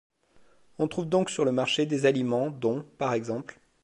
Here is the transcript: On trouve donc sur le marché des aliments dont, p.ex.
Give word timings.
On 0.79 0.87
trouve 0.87 1.05
donc 1.07 1.29
sur 1.29 1.45
le 1.45 1.51
marché 1.51 1.85
des 1.85 2.07
aliments 2.07 2.49
dont, 2.49 2.83
p.ex. 2.97 3.31